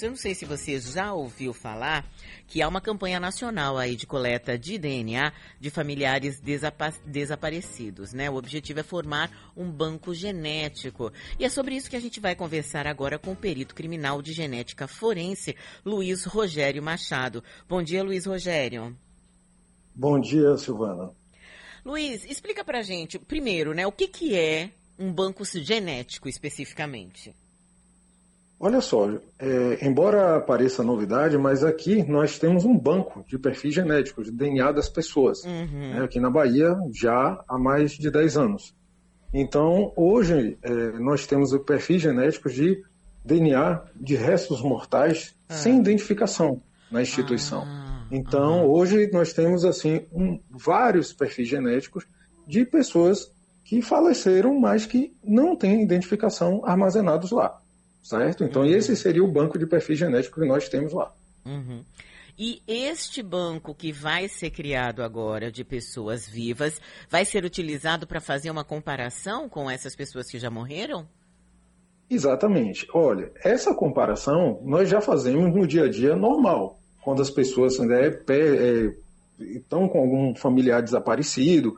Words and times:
Eu 0.00 0.10
não 0.10 0.16
sei 0.16 0.34
se 0.34 0.44
você 0.44 0.78
já 0.80 1.12
ouviu 1.12 1.52
falar 1.52 2.06
que 2.46 2.62
há 2.62 2.68
uma 2.68 2.80
campanha 2.80 3.18
nacional 3.18 3.76
aí 3.76 3.96
de 3.96 4.06
coleta 4.06 4.56
de 4.56 4.78
DNA 4.78 5.32
de 5.60 5.70
familiares 5.70 6.40
desapa 6.40 6.92
desaparecidos, 7.04 8.12
né? 8.12 8.30
O 8.30 8.36
objetivo 8.36 8.80
é 8.80 8.82
formar 8.82 9.30
um 9.56 9.70
banco 9.70 10.14
genético. 10.14 11.12
E 11.38 11.44
é 11.44 11.48
sobre 11.48 11.74
isso 11.74 11.90
que 11.90 11.96
a 11.96 12.00
gente 12.00 12.20
vai 12.20 12.34
conversar 12.34 12.86
agora 12.86 13.18
com 13.18 13.32
o 13.32 13.36
perito 13.36 13.74
criminal 13.74 14.22
de 14.22 14.32
genética 14.32 14.86
forense, 14.86 15.56
Luiz 15.84 16.24
Rogério 16.24 16.82
Machado. 16.82 17.42
Bom 17.68 17.82
dia, 17.82 18.02
Luiz 18.02 18.24
Rogério. 18.24 18.96
Bom 19.94 20.20
dia, 20.20 20.56
Silvana. 20.56 21.10
Luiz, 21.84 22.24
explica 22.24 22.64
pra 22.64 22.80
gente, 22.82 23.18
primeiro, 23.18 23.74
né, 23.74 23.86
o 23.86 23.92
que, 23.92 24.06
que 24.06 24.36
é 24.36 24.70
um 24.98 25.12
banco 25.12 25.44
genético 25.44 26.28
especificamente? 26.28 27.34
Olha 28.64 28.80
só, 28.80 29.10
é, 29.40 29.84
embora 29.84 30.40
pareça 30.40 30.84
novidade, 30.84 31.36
mas 31.36 31.64
aqui 31.64 32.08
nós 32.08 32.38
temos 32.38 32.64
um 32.64 32.78
banco 32.78 33.24
de 33.26 33.36
perfis 33.36 33.74
genéticos, 33.74 34.26
de 34.26 34.30
DNA 34.30 34.70
das 34.70 34.88
pessoas. 34.88 35.42
Uhum. 35.42 35.90
Né, 35.94 36.04
aqui 36.04 36.20
na 36.20 36.30
Bahia 36.30 36.76
já 36.94 37.42
há 37.48 37.58
mais 37.58 37.90
de 37.90 38.08
10 38.08 38.36
anos. 38.36 38.72
Então, 39.34 39.92
hoje, 39.96 40.56
é, 40.62 40.72
nós 41.00 41.26
temos 41.26 41.52
o 41.52 41.58
perfil 41.58 41.98
genéticos 41.98 42.54
de 42.54 42.80
DNA 43.24 43.82
de 43.96 44.14
restos 44.14 44.62
mortais 44.62 45.34
ah. 45.48 45.54
sem 45.54 45.80
identificação 45.80 46.62
na 46.88 47.02
instituição. 47.02 47.64
Ah. 47.66 48.06
Então, 48.12 48.70
hoje 48.70 49.10
nós 49.12 49.32
temos 49.32 49.64
assim 49.64 50.06
um, 50.12 50.38
vários 50.48 51.12
perfis 51.12 51.48
genéticos 51.48 52.06
de 52.46 52.64
pessoas 52.64 53.28
que 53.64 53.82
faleceram, 53.82 54.56
mas 54.60 54.86
que 54.86 55.12
não 55.24 55.56
têm 55.56 55.82
identificação 55.82 56.64
armazenados 56.64 57.32
lá 57.32 57.60
certo? 58.02 58.44
Então, 58.44 58.62
uhum. 58.62 58.68
esse 58.68 58.96
seria 58.96 59.22
o 59.22 59.30
banco 59.30 59.58
de 59.58 59.66
perfil 59.66 59.96
genético 59.96 60.40
que 60.40 60.46
nós 60.46 60.68
temos 60.68 60.92
lá. 60.92 61.12
Uhum. 61.46 61.82
E 62.38 62.62
este 62.66 63.22
banco 63.22 63.74
que 63.74 63.92
vai 63.92 64.26
ser 64.26 64.50
criado 64.50 65.02
agora 65.02 65.52
de 65.52 65.64
pessoas 65.64 66.26
vivas 66.26 66.80
vai 67.08 67.24
ser 67.24 67.44
utilizado 67.44 68.06
para 68.06 68.20
fazer 68.20 68.50
uma 68.50 68.64
comparação 68.64 69.48
com 69.48 69.70
essas 69.70 69.94
pessoas 69.94 70.30
que 70.30 70.38
já 70.38 70.50
morreram? 70.50 71.06
Exatamente. 72.08 72.86
Olha, 72.92 73.30
essa 73.44 73.74
comparação 73.74 74.60
nós 74.64 74.88
já 74.88 75.00
fazemos 75.00 75.54
no 75.54 75.66
dia 75.66 75.84
a 75.84 75.88
dia 75.88 76.16
normal, 76.16 76.78
quando 77.02 77.22
as 77.22 77.30
pessoas 77.30 77.78
né, 77.78 78.08
é, 78.08 78.92
estão 79.40 79.88
com 79.88 79.98
algum 79.98 80.34
familiar 80.34 80.82
desaparecido 80.82 81.76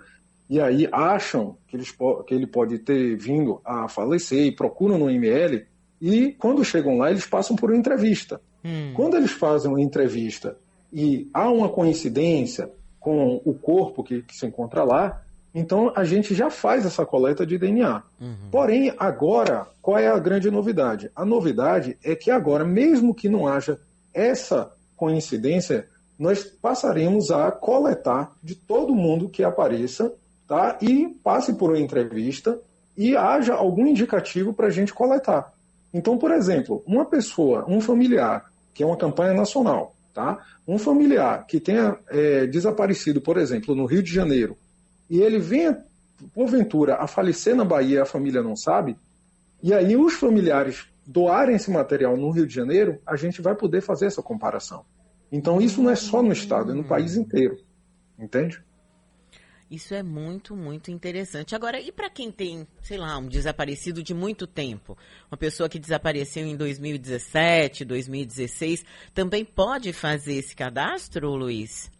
e 0.48 0.60
aí 0.60 0.88
acham 0.92 1.56
que, 1.68 1.76
eles, 1.76 1.90
que 2.26 2.34
ele 2.34 2.46
pode 2.46 2.78
ter 2.78 3.16
vindo 3.16 3.60
a 3.64 3.88
falecer 3.88 4.46
e 4.46 4.54
procuram 4.54 4.98
no 4.98 5.10
ML, 5.10 5.64
e 6.00 6.32
quando 6.32 6.64
chegam 6.64 6.98
lá, 6.98 7.10
eles 7.10 7.26
passam 7.26 7.56
por 7.56 7.70
uma 7.70 7.78
entrevista. 7.78 8.40
Hum. 8.64 8.92
Quando 8.94 9.16
eles 9.16 9.32
fazem 9.32 9.70
uma 9.70 9.80
entrevista 9.80 10.56
e 10.92 11.28
há 11.32 11.50
uma 11.50 11.68
coincidência 11.68 12.70
com 12.98 13.40
o 13.44 13.54
corpo 13.54 14.02
que, 14.02 14.22
que 14.22 14.34
se 14.34 14.46
encontra 14.46 14.82
lá, 14.84 15.22
então 15.54 15.92
a 15.94 16.04
gente 16.04 16.34
já 16.34 16.50
faz 16.50 16.84
essa 16.84 17.06
coleta 17.06 17.46
de 17.46 17.56
DNA. 17.56 18.02
Uhum. 18.20 18.36
Porém, 18.50 18.92
agora, 18.98 19.66
qual 19.80 19.98
é 19.98 20.08
a 20.08 20.18
grande 20.18 20.50
novidade? 20.50 21.10
A 21.14 21.24
novidade 21.24 21.96
é 22.02 22.16
que 22.16 22.30
agora, 22.30 22.64
mesmo 22.64 23.14
que 23.14 23.28
não 23.28 23.46
haja 23.46 23.78
essa 24.12 24.72
coincidência, 24.96 25.86
nós 26.18 26.44
passaremos 26.44 27.30
a 27.30 27.52
coletar 27.52 28.32
de 28.42 28.54
todo 28.54 28.94
mundo 28.94 29.28
que 29.28 29.44
apareça 29.44 30.12
tá? 30.48 30.76
e 30.80 31.08
passe 31.22 31.54
por 31.54 31.70
uma 31.70 31.78
entrevista 31.78 32.58
e 32.96 33.16
haja 33.16 33.54
algum 33.54 33.86
indicativo 33.86 34.52
para 34.52 34.68
a 34.68 34.70
gente 34.70 34.92
coletar. 34.92 35.52
Então, 35.94 36.18
por 36.18 36.32
exemplo, 36.32 36.82
uma 36.84 37.06
pessoa, 37.06 37.64
um 37.68 37.80
familiar, 37.80 38.50
que 38.74 38.82
é 38.82 38.86
uma 38.86 38.96
campanha 38.96 39.32
nacional, 39.32 39.94
tá? 40.12 40.44
Um 40.66 40.76
familiar 40.76 41.46
que 41.46 41.60
tenha 41.60 41.96
é, 42.08 42.48
desaparecido, 42.48 43.20
por 43.20 43.38
exemplo, 43.38 43.76
no 43.76 43.86
Rio 43.86 44.02
de 44.02 44.12
Janeiro, 44.12 44.58
e 45.08 45.20
ele 45.20 45.38
venha, 45.38 45.78
porventura, 46.34 46.96
a 46.96 47.06
falecer 47.06 47.54
na 47.54 47.64
Bahia 47.64 48.02
a 48.02 48.06
família 48.06 48.42
não 48.42 48.56
sabe, 48.56 48.96
e 49.62 49.72
aí 49.72 49.96
os 49.96 50.14
familiares 50.14 50.84
doarem 51.06 51.54
esse 51.54 51.70
material 51.70 52.16
no 52.16 52.30
Rio 52.30 52.46
de 52.46 52.54
Janeiro, 52.54 52.98
a 53.06 53.14
gente 53.14 53.40
vai 53.40 53.54
poder 53.54 53.80
fazer 53.80 54.06
essa 54.06 54.22
comparação. 54.22 54.84
Então, 55.30 55.60
isso 55.60 55.80
não 55.80 55.90
é 55.90 55.94
só 55.94 56.22
no 56.22 56.32
Estado, 56.32 56.72
é 56.72 56.74
no 56.74 56.84
país 56.84 57.14
inteiro. 57.16 57.58
Entende? 58.18 58.62
Isso 59.70 59.94
é 59.94 60.02
muito, 60.02 60.54
muito 60.54 60.90
interessante. 60.90 61.54
Agora, 61.54 61.80
e 61.80 61.90
para 61.90 62.10
quem 62.10 62.30
tem, 62.30 62.66
sei 62.82 62.98
lá, 62.98 63.16
um 63.18 63.26
desaparecido 63.26 64.02
de 64.02 64.12
muito 64.12 64.46
tempo? 64.46 64.96
Uma 65.30 65.38
pessoa 65.38 65.68
que 65.68 65.78
desapareceu 65.78 66.46
em 66.46 66.56
2017, 66.56 67.84
2016, 67.84 68.84
também 69.14 69.44
pode 69.44 69.92
fazer 69.92 70.34
esse 70.34 70.54
cadastro, 70.54 71.34
Luiz? 71.34 71.90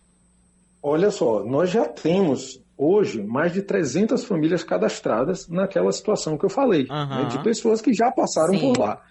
Olha 0.82 1.10
só, 1.10 1.42
nós 1.44 1.70
já 1.70 1.86
temos 1.88 2.62
hoje 2.76 3.22
mais 3.22 3.52
de 3.52 3.62
300 3.62 4.24
famílias 4.24 4.62
cadastradas 4.62 5.48
naquela 5.48 5.90
situação 5.90 6.36
que 6.36 6.44
eu 6.44 6.50
falei, 6.50 6.86
uhum. 6.90 7.08
né, 7.08 7.24
de 7.30 7.42
pessoas 7.42 7.80
que 7.80 7.94
já 7.94 8.10
passaram 8.10 8.54
Sim. 8.54 8.72
por 8.72 8.78
lá. 8.78 9.02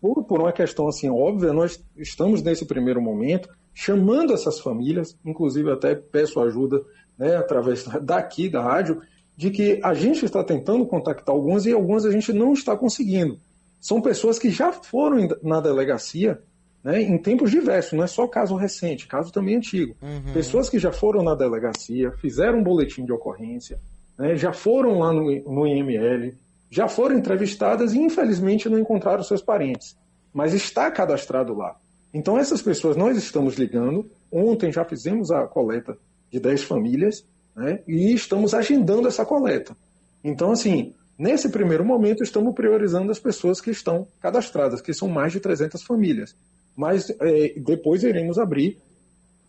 Por, 0.00 0.24
por 0.24 0.40
uma 0.40 0.52
questão 0.52 0.88
assim 0.88 1.08
óbvia, 1.10 1.52
nós 1.52 1.82
estamos 1.96 2.42
nesse 2.42 2.66
primeiro 2.66 3.00
momento 3.00 3.48
chamando 3.74 4.32
essas 4.32 4.60
famílias, 4.60 5.16
inclusive 5.24 5.70
até 5.70 5.94
peço 5.94 6.40
ajuda 6.40 6.82
né, 7.18 7.36
através 7.36 7.84
daqui 8.02 8.48
da 8.48 8.62
rádio, 8.62 9.00
de 9.36 9.50
que 9.50 9.80
a 9.82 9.94
gente 9.94 10.24
está 10.24 10.44
tentando 10.44 10.84
contactar 10.86 11.34
algumas 11.34 11.64
e 11.64 11.72
algumas 11.72 12.04
a 12.04 12.10
gente 12.10 12.32
não 12.32 12.52
está 12.52 12.76
conseguindo. 12.76 13.38
São 13.80 14.00
pessoas 14.00 14.38
que 14.38 14.50
já 14.50 14.70
foram 14.70 15.28
na 15.42 15.60
delegacia 15.60 16.38
né, 16.82 17.00
em 17.00 17.16
tempos 17.18 17.50
diversos, 17.50 17.92
não 17.92 18.04
é 18.04 18.06
só 18.06 18.26
caso 18.26 18.54
recente, 18.56 19.06
caso 19.06 19.32
também 19.32 19.56
antigo. 19.56 19.94
Uhum. 20.02 20.32
Pessoas 20.32 20.68
que 20.68 20.78
já 20.78 20.92
foram 20.92 21.22
na 21.22 21.34
delegacia, 21.34 22.10
fizeram 22.12 22.58
um 22.58 22.62
boletim 22.62 23.04
de 23.04 23.12
ocorrência, 23.12 23.78
né, 24.18 24.36
já 24.36 24.52
foram 24.52 24.98
lá 24.98 25.12
no, 25.12 25.22
no 25.22 25.66
IML, 25.66 26.34
já 26.70 26.88
foram 26.88 27.18
entrevistadas 27.18 27.94
e 27.94 27.98
infelizmente 27.98 28.68
não 28.68 28.78
encontraram 28.78 29.22
seus 29.22 29.42
parentes, 29.42 29.96
mas 30.32 30.54
está 30.54 30.90
cadastrado 30.90 31.54
lá. 31.54 31.76
Então 32.12 32.38
essas 32.38 32.60
pessoas 32.62 32.96
nós 32.96 33.16
estamos 33.16 33.54
ligando. 33.54 34.10
Ontem 34.30 34.72
já 34.72 34.84
fizemos 34.84 35.30
a 35.30 35.46
coleta 35.46 35.96
de 36.30 36.38
10 36.38 36.62
famílias, 36.64 37.24
né? 37.56 37.80
e 37.86 38.12
estamos 38.12 38.54
agendando 38.54 39.08
essa 39.08 39.24
coleta. 39.24 39.76
Então, 40.22 40.52
assim, 40.52 40.94
nesse 41.18 41.48
primeiro 41.48 41.84
momento, 41.84 42.22
estamos 42.22 42.54
priorizando 42.54 43.10
as 43.10 43.18
pessoas 43.18 43.60
que 43.60 43.70
estão 43.70 44.06
cadastradas, 44.20 44.80
que 44.80 44.92
são 44.92 45.08
mais 45.08 45.32
de 45.32 45.40
300 45.40 45.82
famílias. 45.82 46.36
Mas 46.76 47.10
é, 47.20 47.54
depois 47.58 48.02
iremos 48.02 48.38
abrir 48.38 48.78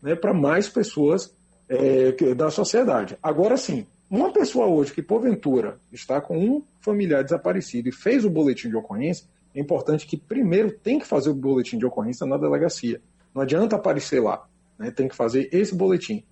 né, 0.01 0.16
para 0.16 0.33
mais 0.33 0.67
pessoas 0.67 1.33
é, 1.69 2.33
da 2.33 2.49
sociedade. 2.49 3.17
Agora 3.22 3.55
sim, 3.57 3.85
uma 4.09 4.33
pessoa 4.33 4.66
hoje 4.66 4.93
que 4.93 5.01
porventura 5.01 5.79
está 5.91 6.19
com 6.19 6.38
um 6.38 6.63
familiar 6.81 7.23
desaparecido 7.23 7.88
e 7.88 7.93
fez 7.93 8.25
o 8.25 8.29
boletim 8.29 8.69
de 8.69 8.75
ocorrência, 8.75 9.25
é 9.53 9.59
importante 9.59 10.07
que 10.07 10.17
primeiro 10.17 10.72
tem 10.72 11.00
que 11.00 11.06
fazer 11.06 11.29
o 11.29 11.34
boletim 11.34 11.78
de 11.78 11.85
ocorrência 11.85 12.25
na 12.25 12.38
delegacia. 12.38 13.01
Não 13.34 13.41
adianta 13.41 13.75
aparecer 13.75 14.22
lá, 14.22 14.45
né? 14.78 14.91
tem 14.91 15.07
que 15.07 15.16
fazer 15.16 15.50
esse 15.51 15.75
boletim 15.75 16.23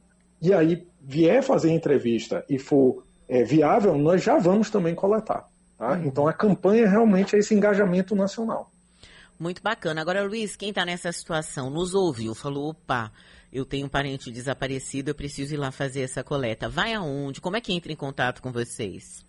e 0.41 0.53
aí 0.53 0.87
vier 1.01 1.43
fazer 1.43 1.71
entrevista 1.71 2.45
e 2.49 2.57
for 2.57 3.03
é, 3.27 3.43
viável, 3.43 3.97
nós 3.97 4.23
já 4.23 4.37
vamos 4.37 4.69
também 4.69 4.95
coletar. 4.95 5.47
Tá? 5.77 5.93
Uhum. 5.93 6.05
Então 6.05 6.27
a 6.27 6.33
campanha 6.33 6.87
realmente 6.87 7.35
é 7.35 7.39
esse 7.39 7.53
engajamento 7.53 8.15
nacional. 8.15 8.71
Muito 9.39 9.61
bacana. 9.61 10.01
Agora, 10.01 10.23
Luiz, 10.23 10.55
quem 10.55 10.69
está 10.69 10.85
nessa 10.85 11.11
situação 11.11 11.69
nos 11.69 11.93
ouviu, 11.93 12.35
falou: 12.35 12.71
opa, 12.71 13.11
eu 13.51 13.65
tenho 13.65 13.85
um 13.85 13.89
parente 13.89 14.31
desaparecido, 14.31 15.11
eu 15.11 15.15
preciso 15.15 15.53
ir 15.53 15.57
lá 15.57 15.71
fazer 15.71 16.01
essa 16.01 16.23
coleta. 16.23 16.67
Vai 16.67 16.93
aonde? 16.93 17.39
Como 17.39 17.55
é 17.55 17.61
que 17.61 17.71
entra 17.71 17.91
em 17.91 17.95
contato 17.95 18.41
com 18.41 18.51
vocês? 18.51 19.25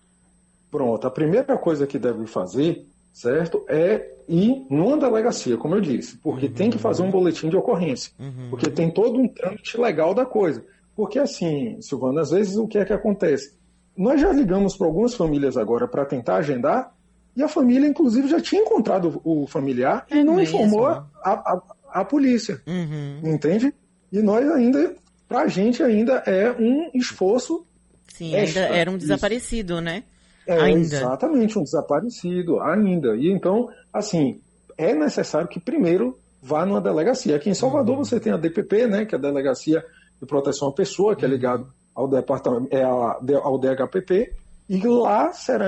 Pronto, 0.70 1.06
a 1.06 1.10
primeira 1.10 1.56
coisa 1.56 1.86
que 1.86 1.98
deve 1.98 2.26
fazer, 2.26 2.86
certo, 3.12 3.64
é 3.68 4.10
ir 4.28 4.64
numa 4.70 4.96
delegacia, 4.96 5.56
como 5.56 5.74
eu 5.74 5.80
disse, 5.80 6.16
porque 6.18 6.46
uhum. 6.46 6.52
tem 6.52 6.70
que 6.70 6.78
fazer 6.78 7.02
um 7.02 7.10
boletim 7.10 7.48
de 7.48 7.56
ocorrência, 7.56 8.12
uhum. 8.18 8.48
porque 8.50 8.70
tem 8.70 8.90
todo 8.90 9.18
um 9.18 9.28
trâmite 9.28 9.78
legal 9.80 10.14
da 10.14 10.24
coisa. 10.24 10.64
Porque 10.94 11.18
assim, 11.18 11.80
Silvana, 11.80 12.20
às 12.20 12.30
vezes 12.30 12.56
o 12.56 12.68
que 12.68 12.78
é 12.78 12.84
que 12.84 12.92
acontece? 12.92 13.58
Nós 13.96 14.20
já 14.20 14.32
ligamos 14.32 14.76
para 14.76 14.86
algumas 14.86 15.14
famílias 15.14 15.56
agora 15.56 15.88
para 15.88 16.04
tentar 16.04 16.36
agendar, 16.36 16.94
e 17.36 17.42
a 17.42 17.48
família, 17.48 17.86
inclusive, 17.86 18.28
já 18.28 18.40
tinha 18.40 18.62
encontrado 18.62 19.20
o 19.24 19.46
familiar 19.46 20.04
é 20.10 20.18
e 20.18 20.24
não 20.24 20.34
mesmo? 20.34 20.56
informou 20.56 20.86
a, 20.86 21.06
a, 21.24 21.62
a 21.92 22.04
polícia. 22.04 22.60
Uhum. 22.66 23.20
Entende? 23.24 23.72
E 24.12 24.20
nós 24.20 24.48
ainda, 24.50 24.94
para 25.28 25.42
a 25.42 25.48
gente 25.48 25.82
ainda 25.82 26.22
é 26.26 26.50
um 26.50 26.90
esforço. 26.92 27.64
Sim, 28.08 28.34
extra, 28.34 28.64
ainda 28.64 28.76
era 28.76 28.90
um 28.90 28.98
desaparecido, 28.98 29.74
isso. 29.74 29.82
né? 29.82 30.02
É, 30.46 30.58
ainda. 30.60 30.96
Exatamente, 30.96 31.58
um 31.58 31.62
desaparecido, 31.62 32.60
ainda. 32.60 33.16
E 33.16 33.30
então, 33.30 33.68
assim, 33.92 34.40
é 34.76 34.94
necessário 34.94 35.48
que 35.48 35.60
primeiro 35.60 36.18
vá 36.42 36.64
numa 36.64 36.80
delegacia. 36.80 37.36
Aqui 37.36 37.50
em 37.50 37.54
Salvador 37.54 37.98
uhum. 37.98 38.04
você 38.04 38.18
tem 38.18 38.32
a 38.32 38.36
DPP, 38.36 38.86
né, 38.86 39.04
que 39.04 39.14
é 39.14 39.18
a 39.18 39.20
Delegacia 39.20 39.84
de 40.20 40.26
proteção 40.26 40.68
à 40.68 40.72
pessoa, 40.72 41.14
que 41.14 41.24
é 41.24 41.28
uhum. 41.28 41.34
ligado 41.34 41.66
ao 41.94 42.08
departamento, 42.08 42.74
é 42.74 42.82
ao 42.82 43.58
DHPP, 43.58 44.32
e 44.68 44.80
lá 44.86 45.32
será 45.32 45.66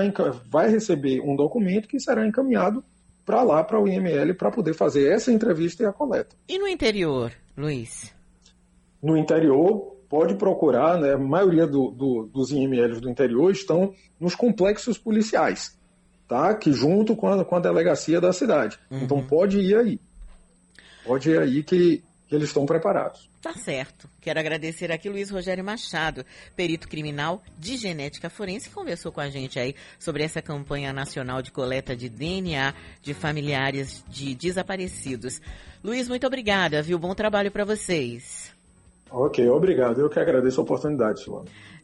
vai 0.49 0.69
receber 0.69 1.21
um 1.21 1.35
documento 1.35 1.87
que 1.87 1.99
será 1.99 2.25
encaminhado 2.25 2.83
para 3.25 3.43
lá, 3.43 3.63
para 3.63 3.79
o 3.79 3.87
IML, 3.87 4.33
para 4.33 4.51
poder 4.51 4.73
fazer 4.73 5.11
essa 5.11 5.31
entrevista 5.31 5.83
e 5.83 5.85
a 5.85 5.93
coleta. 5.93 6.35
E 6.47 6.57
no 6.57 6.67
interior, 6.67 7.31
Luiz? 7.55 8.13
No 9.01 9.17
interior, 9.17 9.95
pode 10.13 10.35
procurar, 10.35 10.99
né, 10.99 11.13
a 11.13 11.17
maioria 11.17 11.65
do, 11.65 11.89
do, 11.89 12.29
dos 12.31 12.51
IMLs 12.51 13.01
do 13.01 13.09
interior 13.09 13.51
estão 13.51 13.95
nos 14.19 14.35
complexos 14.35 14.95
policiais, 14.95 15.75
tá? 16.27 16.53
que 16.53 16.71
junto 16.71 17.15
com 17.15 17.27
a, 17.27 17.43
com 17.43 17.55
a 17.55 17.59
delegacia 17.59 18.21
da 18.21 18.31
cidade. 18.31 18.77
Uhum. 18.91 18.99
Então 18.99 19.25
pode 19.25 19.57
ir 19.57 19.75
aí. 19.75 19.99
Pode 21.03 21.31
ir 21.31 21.39
aí 21.39 21.63
que, 21.63 22.03
que 22.27 22.35
eles 22.35 22.49
estão 22.49 22.63
preparados. 22.63 23.27
Tá 23.41 23.53
certo. 23.53 24.07
Quero 24.21 24.39
agradecer 24.39 24.91
aqui 24.91 25.09
Luiz 25.09 25.31
Rogério 25.31 25.63
Machado, 25.63 26.23
perito 26.55 26.87
criminal 26.87 27.41
de 27.57 27.75
genética 27.75 28.29
forense, 28.29 28.69
que 28.69 28.75
conversou 28.75 29.11
com 29.11 29.19
a 29.19 29.31
gente 29.31 29.57
aí 29.57 29.73
sobre 29.97 30.21
essa 30.21 30.43
campanha 30.43 30.93
nacional 30.93 31.41
de 31.41 31.51
coleta 31.51 31.95
de 31.95 32.07
DNA 32.07 32.71
de 33.01 33.15
familiares 33.15 34.05
de 34.07 34.35
desaparecidos. 34.35 35.41
Luiz, 35.83 36.07
muito 36.07 36.27
obrigada, 36.27 36.83
viu? 36.83 36.99
Bom 36.99 37.15
trabalho 37.15 37.49
para 37.49 37.65
vocês. 37.65 38.53
Ok, 39.13 39.47
obrigado. 39.49 40.01
Eu 40.01 40.09
que 40.09 40.19
agradeço 40.19 40.59
a 40.59 40.63
oportunidade, 40.63 41.21
Silvana. 41.21 41.45